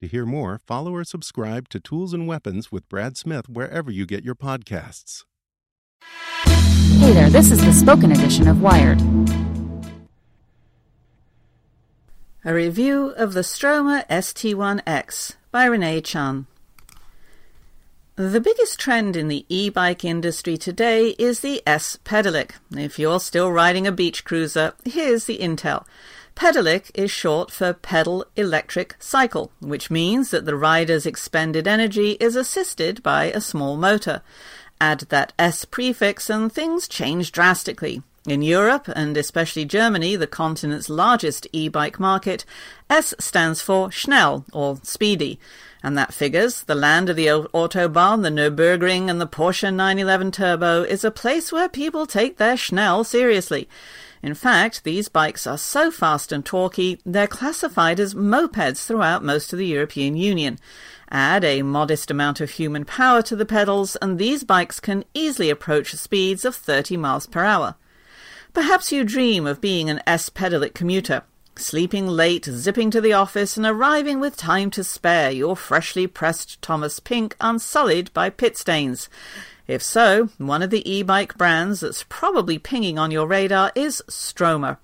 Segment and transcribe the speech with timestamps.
[0.00, 4.06] To hear more, follow or subscribe to Tools and Weapons with Brad Smith wherever you
[4.06, 5.24] get your podcasts.
[7.00, 8.98] Hey there, this is the spoken edition of Wired.
[12.46, 16.46] A review of the Stromer ST1X by Rene Chun.
[18.16, 22.52] The biggest trend in the e-bike industry today is the S Pedelec.
[22.74, 25.84] If you're still riding a beach cruiser, here's the intel.
[26.40, 32.34] Pedelec is short for pedal electric cycle, which means that the rider's expended energy is
[32.34, 34.22] assisted by a small motor.
[34.80, 38.02] Add that S prefix and things change drastically.
[38.26, 42.46] In Europe, and especially Germany, the continent's largest e-bike market,
[42.88, 45.38] S stands for Schnell, or speedy.
[45.82, 50.84] And that figures the land of the Autobahn, the Nürburgring, and the Porsche 911 Turbo
[50.84, 53.68] is a place where people take their Schnell seriously.
[54.22, 59.52] In fact, these bikes are so fast and torquey, they're classified as mopeds throughout most
[59.52, 60.58] of the European Union.
[61.10, 65.48] Add a modest amount of human power to the pedals, and these bikes can easily
[65.48, 67.76] approach speeds of 30 miles per hour.
[68.52, 71.22] Perhaps you dream of being an S pedelec commuter,
[71.56, 76.60] sleeping late, zipping to the office, and arriving with time to spare, your freshly pressed
[76.60, 79.08] Thomas Pink unsullied by pit stains.
[79.70, 84.78] If so, one of the e-bike brands that's probably pinging on your radar is Stromer.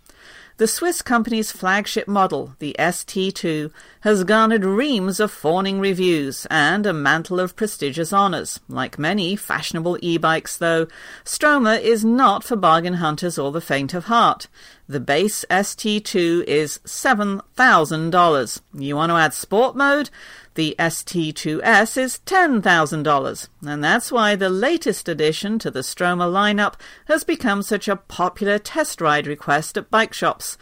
[0.59, 6.93] The Swiss company's flagship model, the ST2, has garnered reams of fawning reviews and a
[6.93, 8.61] mantle of prestigious honours.
[8.69, 10.87] Like many fashionable e-bikes, though,
[11.25, 14.47] Stromer is not for bargain hunters or the faint of heart.
[14.89, 18.61] The base ST2 is $7,000.
[18.73, 20.11] You want to add sport mode?
[20.57, 26.77] The ST2S is $10,000, and that's why the latest addition to the Stromer lineup
[27.09, 30.57] has become such a popular test ride request at bike shops.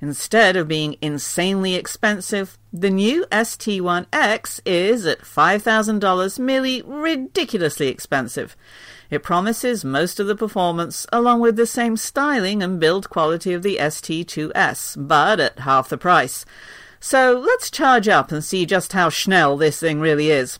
[0.00, 8.56] Instead of being insanely expensive, the new ST1X is at $5,000 merely ridiculously expensive.
[9.10, 13.64] It promises most of the performance along with the same styling and build quality of
[13.64, 16.44] the ST2S, but at half the price.
[17.00, 20.58] So let's charge up and see just how Schnell this thing really is.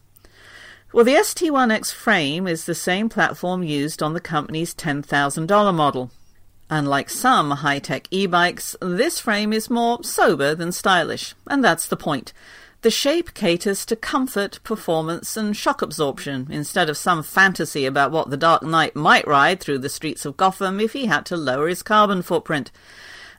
[0.92, 6.10] Well, the ST1X frame is the same platform used on the company's $10,000 model.
[6.70, 11.86] Unlike some high tech e bikes, this frame is more sober than stylish, and that's
[11.86, 12.32] the point.
[12.82, 18.30] The shape caters to comfort, performance, and shock absorption instead of some fantasy about what
[18.30, 21.68] the Dark Knight might ride through the streets of Gotham if he had to lower
[21.68, 22.70] his carbon footprint.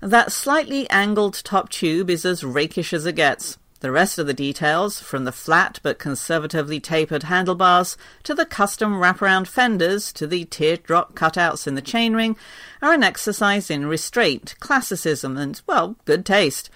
[0.01, 3.59] That slightly angled top tube is as rakish as it gets.
[3.81, 8.93] The rest of the details, from the flat but conservatively tapered handlebars to the custom
[8.93, 12.35] wraparound fenders to the teardrop cutouts in the chainring,
[12.81, 16.71] are an exercise in restraint, classicism, and, well, good taste.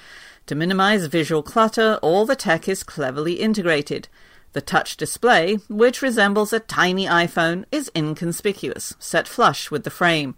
[0.46, 4.08] To minimize visual clutter, all the tech is cleverly integrated.
[4.56, 10.34] The touch display, which resembles a tiny iPhone, is inconspicuous, set flush with the frame.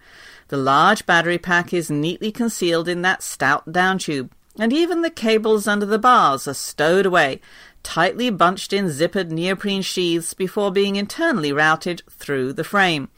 [0.48, 5.12] The large battery pack is neatly concealed in that stout down tube, and even the
[5.12, 7.42] cables under the bars are stowed away,
[7.84, 13.10] tightly bunched in zippered neoprene sheaths before being internally routed through the frame.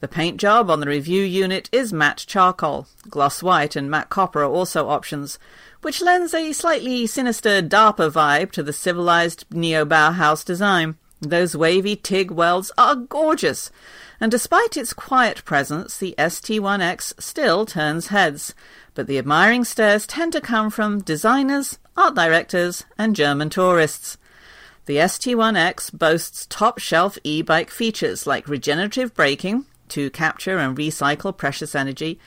[0.00, 2.86] The paint job on the review unit is matte charcoal.
[3.08, 5.38] Gloss white and matte copper are also options,
[5.82, 10.96] which lends a slightly sinister DARPA vibe to the civilized neo Bauhaus design.
[11.20, 13.72] Those wavy TIG welds are gorgeous
[14.20, 18.54] and despite its quiet presence, the ST1X still turns heads.
[18.94, 24.18] But the admiring stares tend to come from designers, art directors, and German tourists.
[24.86, 31.36] The ST1X boasts top shelf e bike features like regenerative braking to capture and recycle
[31.36, 32.18] precious energy,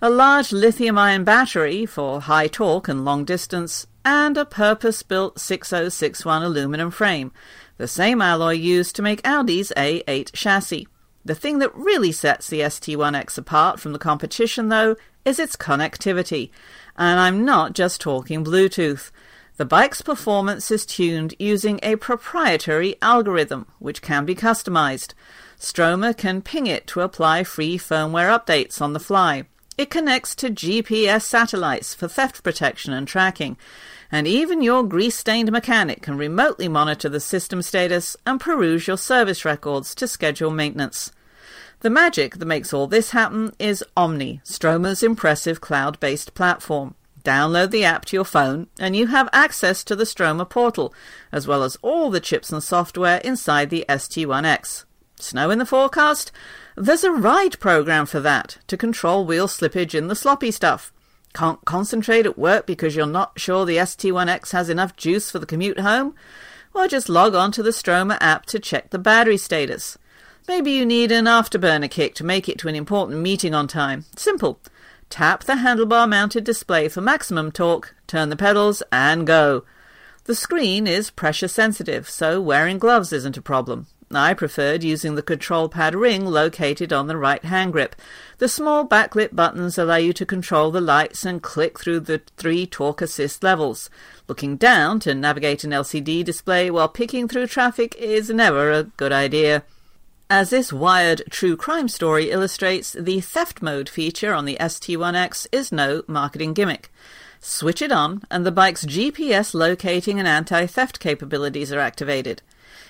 [0.00, 5.38] a large lithium ion battery for high torque and long distance, and a purpose built
[5.38, 7.32] 6061 aluminum frame,
[7.78, 10.88] the same alloy used to make Audi's A8 chassis.
[11.24, 16.50] The thing that really sets the ST1X apart from the competition, though, is its connectivity.
[16.96, 19.10] And I'm not just talking Bluetooth.
[19.58, 25.14] The bike's performance is tuned using a proprietary algorithm, which can be customized.
[25.58, 29.44] Stromer can ping it to apply free firmware updates on the fly.
[29.76, 33.56] It connects to GPS satellites for theft protection and tracking.
[34.10, 38.96] And even your grease stained mechanic can remotely monitor the system status and peruse your
[38.96, 41.12] service records to schedule maintenance.
[41.80, 46.94] The magic that makes all this happen is Omni, Stromer's impressive cloud based platform.
[47.24, 50.94] Download the app to your phone, and you have access to the Stromer portal,
[51.30, 54.84] as well as all the chips and software inside the ST1X.
[55.20, 56.32] Snow in the forecast?
[56.76, 60.92] There's a ride program for that to control wheel slippage in the sloppy stuff.
[61.34, 65.46] Can't concentrate at work because you're not sure the ST1X has enough juice for the
[65.46, 66.14] commute home?
[66.72, 69.98] Well, just log on to the Stromer app to check the battery status.
[70.46, 74.04] Maybe you need an afterburner kick to make it to an important meeting on time.
[74.16, 74.60] Simple.
[75.10, 79.64] Tap the handlebar mounted display for maximum torque, turn the pedals, and go.
[80.24, 83.86] The screen is pressure sensitive, so wearing gloves isn't a problem.
[84.10, 87.94] I preferred using the control pad ring located on the right hand grip.
[88.38, 92.66] The small backlit buttons allow you to control the lights and click through the three
[92.66, 93.90] torque assist levels.
[94.26, 99.12] Looking down to navigate an LCD display while picking through traffic is never a good
[99.12, 99.64] idea.
[100.30, 105.72] As this wired true crime story illustrates, the theft mode feature on the ST1X is
[105.72, 106.90] no marketing gimmick.
[107.40, 112.42] Switch it on, and the bike's GPS locating and anti theft capabilities are activated.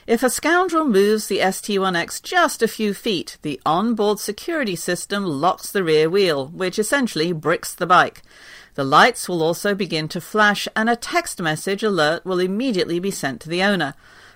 [0.06, 5.70] If a scoundrel moves the ST1X just a few feet, the onboard security system locks
[5.70, 8.22] the rear wheel, which essentially bricks the bike.
[8.75, 13.10] The lights will also begin to flash, and a text message alert will immediately be
[13.10, 13.94] sent to the owner.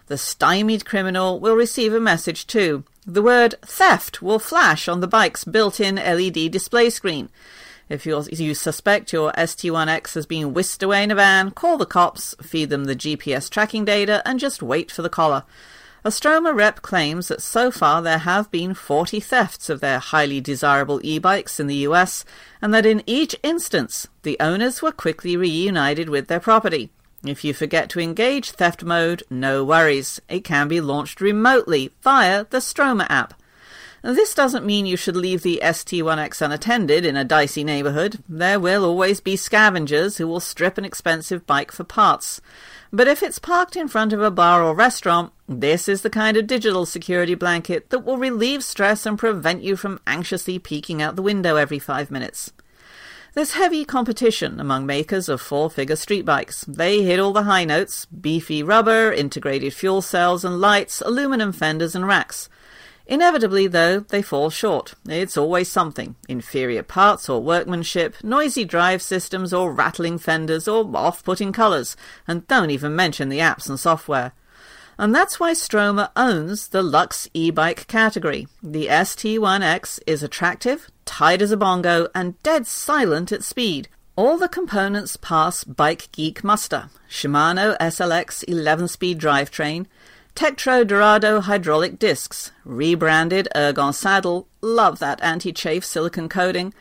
[0.09, 2.85] The stymied criminal will receive a message too.
[3.07, 7.31] The word theft will flash on the bike's built in LED display screen.
[7.93, 8.07] If
[8.41, 12.71] you suspect your ST1X has been whisked away in a van, call the cops, feed
[12.71, 15.45] them the GPS tracking data, and just wait for the collar.
[16.03, 20.41] A Stromer rep claims that so far there have been 40 thefts of their highly
[20.41, 22.25] desirable e bikes in the US,
[22.63, 26.89] and that in each instance, the owners were quickly reunited with their property.
[27.27, 30.19] If you forget to engage theft mode, no worries.
[30.31, 33.35] It can be launched remotely via the Stromer app.
[34.03, 38.19] This doesn't mean you should leave the ST1X unattended in a dicey neighborhood.
[38.29, 42.41] There will always be scavengers who will strip an expensive bike for parts.
[42.93, 46.37] But if it's parked in front of a bar or restaurant, this is the kind
[46.37, 51.15] of digital security blanket that will relieve stress and prevent you from anxiously peeking out
[51.15, 52.53] the window every five minutes.
[53.35, 56.65] There's heavy competition among makers of four figure street bikes.
[56.65, 61.95] They hit all the high notes beefy rubber, integrated fuel cells and lights, aluminum fenders
[61.95, 62.49] and racks.
[63.07, 64.95] Inevitably, though, they fall short.
[65.09, 71.25] It's always something inferior parts or workmanship, noisy drive systems or rattling fenders or off
[71.25, 71.97] putting colours,
[72.27, 74.33] and don't even mention the apps and software.
[74.99, 78.47] And that's why Stromer owns the Lux e bike category.
[78.63, 83.89] The ST1X is attractive, tight as a bongo, and dead silent at speed.
[84.15, 89.87] All the components pass Bike Geek muster Shimano SLX 11 speed drivetrain,
[90.35, 96.73] Tektro Dorado hydraulic discs, rebranded Ergon saddle, love that anti chafe silicon coating,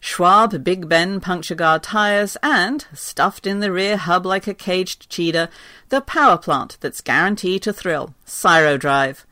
[0.00, 5.10] Schwalbe Big Ben puncture guard tires, and, stuffed in the rear hub like a caged
[5.10, 5.50] cheetah,
[5.88, 9.26] the power plant that's guaranteed to thrill, Cyro Drive.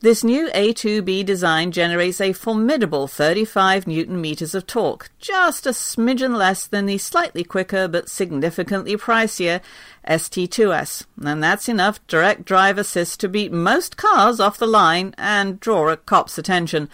[0.00, 6.36] This new A2B design generates a formidable 35 newton meters of torque, just a smidgen
[6.36, 9.60] less than the slightly quicker but significantly pricier
[10.06, 15.58] ST2S, and that's enough direct drive assist to beat most cars off the line and
[15.58, 16.88] draw a cop's attention.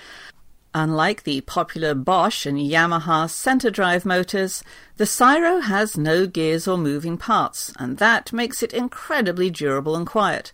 [0.74, 4.64] Unlike the popular Bosch and Yamaha center drive motors,
[4.96, 10.06] the Cyro has no gears or moving parts, and that makes it incredibly durable and
[10.06, 10.52] quiet.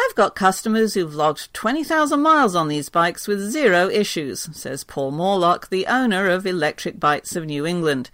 [0.00, 5.10] I've got customers who've logged 20,000 miles on these bikes with zero issues, says Paul
[5.10, 8.08] Morlock, the owner of Electric Bikes of New England.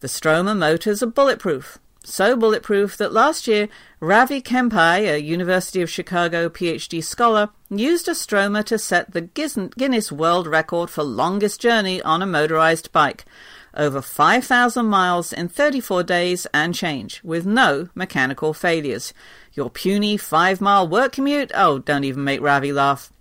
[0.00, 3.68] The Stromer motors are bulletproof, so bulletproof that last year
[4.00, 10.10] Ravi Kempaiah, a University of Chicago PhD scholar, used a Stromer to set the Guinness
[10.10, 13.24] World Record for longest journey on a motorized bike.
[13.74, 19.14] Over 5,000 miles in 34 days and change, with no mechanical failures.
[19.54, 21.52] Your puny five mile work commute?
[21.54, 23.12] Oh, don't even make Ravi laugh.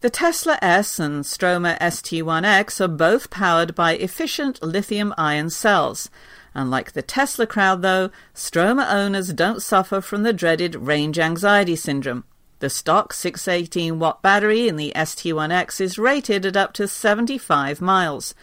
[0.00, 6.10] The Tesla S and Stromer ST1X are both powered by efficient lithium ion cells.
[6.54, 12.24] Unlike the Tesla crowd, though, Stromer owners don't suffer from the dreaded range anxiety syndrome.
[12.58, 18.34] The stock 618 watt battery in the ST1X is rated at up to 75 miles.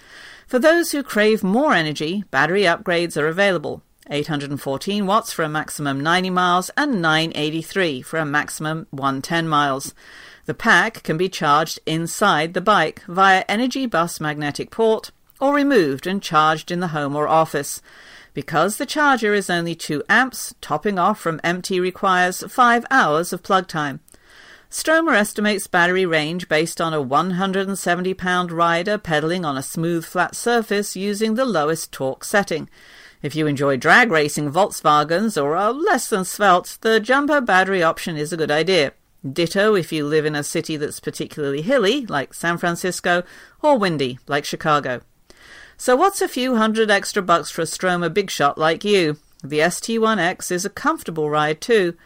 [0.49, 3.83] For those who crave more energy, battery upgrades are available.
[4.09, 9.93] 814 watts for a maximum 90 miles and 983 for a maximum 110 miles.
[10.47, 16.07] The pack can be charged inside the bike via Energy Bus magnetic port or removed
[16.07, 17.79] and charged in the home or office.
[18.33, 23.43] Because the charger is only 2 amps, topping off from empty requires 5 hours of
[23.43, 23.99] plug time.
[24.71, 30.35] Stromer estimates battery range based on a 170 pound rider pedaling on a smooth flat
[30.35, 32.69] surface using the lowest torque setting.
[33.23, 38.15] If you enjoy drag racing Volkswagens or are less than svelte, the jumper battery option
[38.15, 38.93] is a good idea.
[39.27, 43.23] Ditto if you live in a city that's particularly hilly, like San Francisco,
[43.63, 45.01] or windy, like Chicago.
[45.77, 49.17] So what's a few hundred extra bucks for a Stromer big shot like you?
[49.43, 51.97] The ST1X is a comfortable ride too.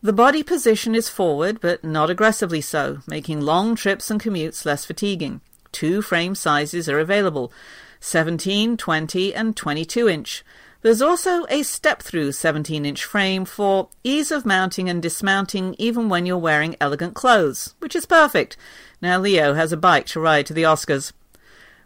[0.00, 4.84] The body position is forward, but not aggressively so, making long trips and commutes less
[4.84, 5.40] fatiguing.
[5.72, 7.52] Two frame sizes are available
[7.98, 10.44] 17, 20, and 22 inch.
[10.82, 16.08] There's also a step through 17 inch frame for ease of mounting and dismounting even
[16.08, 18.56] when you're wearing elegant clothes, which is perfect.
[19.02, 21.12] Now Leo has a bike to ride to the Oscars.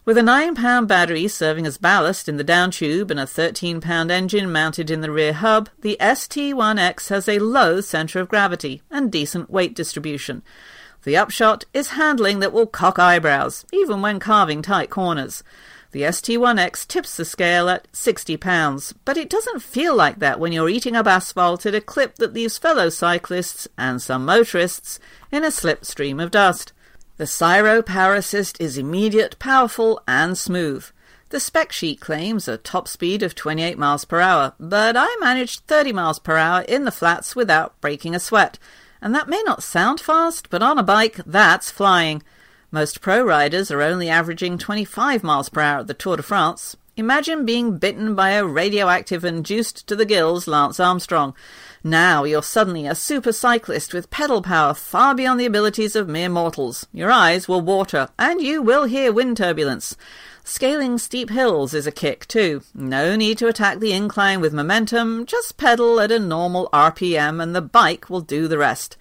[0.04, 3.80] With a 9 pound battery serving as ballast in the down tube and a 13
[3.80, 8.82] pound engine mounted in the rear hub, the ST1X has a low centre of gravity
[8.90, 10.42] and decent weight distribution.
[11.04, 15.44] The upshot is handling that will cock eyebrows, even when carving tight corners.
[15.92, 20.50] The ST1X tips the scale at 60 pounds, but it doesn't feel like that when
[20.50, 24.99] you're eating up asphalt at a clip that leaves fellow cyclists and some motorists
[25.30, 26.73] in a slipstream of dust.
[27.19, 30.87] The Power is immediate, powerful, and smooth.
[31.28, 35.61] The spec sheet claims a top speed of 28 miles per hour, but I managed
[35.66, 38.59] 30 miles per hour in the flats without breaking a sweat.
[39.00, 42.23] And that may not sound fast, but on a bike, that's flying.
[42.71, 46.76] Most pro riders are only averaging 25 miles per hour at the Tour de France.
[46.97, 51.35] Imagine being bitten by a radioactive and juiced to the gills Lance Armstrong.
[51.85, 56.29] Now you're suddenly a super cyclist with pedal power far beyond the abilities of mere
[56.29, 56.87] mortals.
[56.93, 59.97] Your eyes will water, and you will hear wind turbulence.
[60.45, 62.62] Scaling steep hills is a kick, too.
[62.73, 67.55] No need to attack the incline with momentum, just pedal at a normal RPM and
[67.55, 68.97] the bike will do the rest.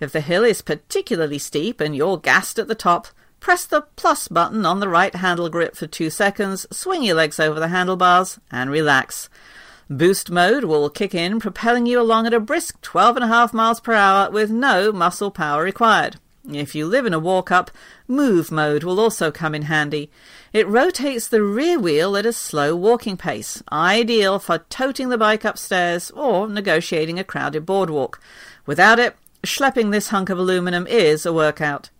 [0.00, 3.08] If the hill is particularly steep and you're gassed at the top,
[3.40, 7.38] press the plus button on the right handle grip for two seconds, swing your legs
[7.38, 9.28] over the handlebars, and relax.
[9.92, 14.30] Boost mode will kick in, propelling you along at a brisk 12.5 miles per hour
[14.30, 16.16] with no muscle power required.
[16.50, 17.70] If you live in a walk up,
[18.08, 20.10] move mode will also come in handy.
[20.50, 25.44] It rotates the rear wheel at a slow walking pace, ideal for toting the bike
[25.44, 28.18] upstairs or negotiating a crowded boardwalk.
[28.64, 31.90] Without it, schlepping this hunk of aluminum is a workout.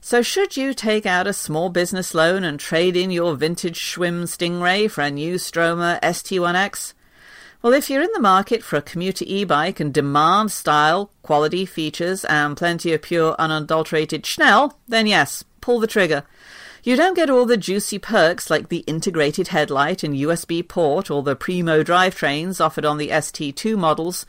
[0.00, 4.22] So, should you take out a small business loan and trade in your vintage Schwinn
[4.22, 6.94] Stingray for a new Stromer ST1X?
[7.66, 12.24] Well, if you're in the market for a commuter e-bike and demand style, quality, features,
[12.26, 16.22] and plenty of pure unadulterated Schnell, then yes, pull the trigger.
[16.84, 21.24] You don't get all the juicy perks like the integrated headlight and USB port or
[21.24, 24.26] the Primo drivetrains offered on the ST2 models,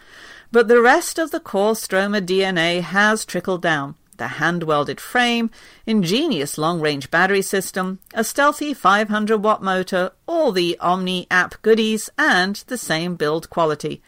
[0.52, 5.50] but the rest of the core Stromer DNA has trickled down the hand welded frame,
[5.86, 12.10] ingenious long range battery system, a stealthy 500 watt motor, all the Omni app goodies,
[12.18, 14.02] and the same build quality.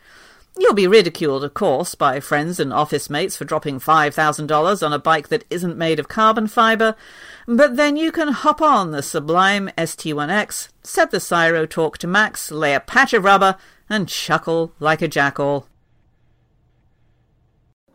[0.58, 5.00] You'll be ridiculed, of course, by friends and office mates for dropping $5,000 on a
[5.00, 6.96] bike that isn't made of carbon fibre,
[7.48, 12.52] but then you can hop on the sublime ST1X, set the Cyro torque to max,
[12.52, 13.56] lay a patch of rubber,
[13.90, 15.66] and chuckle like a jackal.